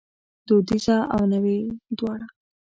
دودیزه 0.47 0.97
او 1.13 1.21
نوې 1.33 1.57
دواړه 1.97 2.27